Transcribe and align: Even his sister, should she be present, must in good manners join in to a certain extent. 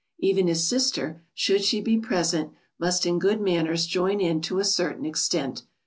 Even 0.17 0.47
his 0.47 0.67
sister, 0.67 1.21
should 1.31 1.63
she 1.63 1.79
be 1.79 1.95
present, 1.95 2.53
must 2.79 3.05
in 3.05 3.19
good 3.19 3.39
manners 3.39 3.85
join 3.85 4.19
in 4.19 4.41
to 4.41 4.57
a 4.57 4.65
certain 4.65 5.05
extent. 5.05 5.61